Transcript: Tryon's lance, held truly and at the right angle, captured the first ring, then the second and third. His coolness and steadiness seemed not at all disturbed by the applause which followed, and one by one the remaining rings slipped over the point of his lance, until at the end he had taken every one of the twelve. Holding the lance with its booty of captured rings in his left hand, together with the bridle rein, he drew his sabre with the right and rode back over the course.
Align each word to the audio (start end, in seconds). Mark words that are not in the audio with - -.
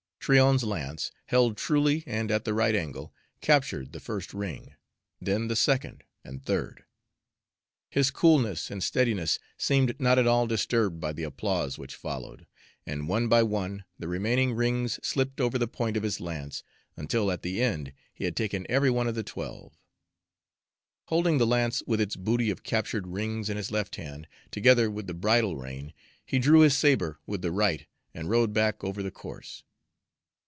Tryon's 0.23 0.63
lance, 0.63 1.09
held 1.25 1.57
truly 1.57 2.03
and 2.05 2.29
at 2.29 2.45
the 2.45 2.53
right 2.53 2.75
angle, 2.75 3.11
captured 3.41 3.91
the 3.91 3.99
first 3.99 4.35
ring, 4.35 4.75
then 5.19 5.47
the 5.47 5.55
second 5.55 6.03
and 6.23 6.45
third. 6.45 6.85
His 7.89 8.11
coolness 8.11 8.69
and 8.69 8.83
steadiness 8.83 9.39
seemed 9.57 9.99
not 9.99 10.19
at 10.19 10.27
all 10.27 10.45
disturbed 10.45 10.99
by 11.01 11.11
the 11.11 11.23
applause 11.23 11.79
which 11.79 11.95
followed, 11.95 12.45
and 12.85 13.07
one 13.09 13.29
by 13.29 13.41
one 13.41 13.83
the 13.97 14.07
remaining 14.07 14.53
rings 14.53 14.99
slipped 15.01 15.41
over 15.41 15.57
the 15.57 15.67
point 15.67 15.97
of 15.97 16.03
his 16.03 16.19
lance, 16.19 16.61
until 16.95 17.31
at 17.31 17.41
the 17.41 17.59
end 17.59 17.91
he 18.13 18.25
had 18.25 18.35
taken 18.35 18.67
every 18.69 18.91
one 18.91 19.07
of 19.07 19.15
the 19.15 19.23
twelve. 19.23 19.79
Holding 21.05 21.39
the 21.39 21.47
lance 21.47 21.81
with 21.87 21.99
its 21.99 22.15
booty 22.15 22.51
of 22.51 22.61
captured 22.61 23.07
rings 23.07 23.49
in 23.49 23.57
his 23.57 23.71
left 23.71 23.95
hand, 23.95 24.27
together 24.51 24.89
with 24.91 25.07
the 25.07 25.15
bridle 25.15 25.57
rein, 25.57 25.93
he 26.23 26.37
drew 26.37 26.59
his 26.59 26.77
sabre 26.77 27.17
with 27.25 27.41
the 27.41 27.51
right 27.51 27.87
and 28.13 28.29
rode 28.29 28.53
back 28.53 28.83
over 28.83 29.01
the 29.01 29.09
course. 29.11 29.63